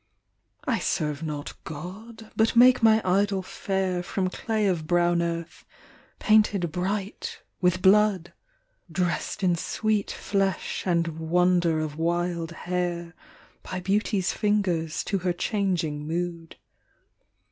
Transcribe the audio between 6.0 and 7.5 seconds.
painted bright